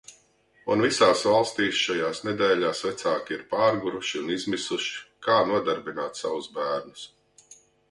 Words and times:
Un 0.75 0.79
visās 0.85 1.19
valstīs 1.31 1.81
šajās 1.87 2.21
nedēļās 2.29 2.81
vecāki 2.87 3.37
ir 3.37 3.45
pārguruši 3.53 4.19
un 4.23 4.33
izmisuši, 4.39 4.97
kā 5.29 5.39
nodarbināt 5.53 6.25
savus 6.25 6.51
bērnus. 6.59 7.07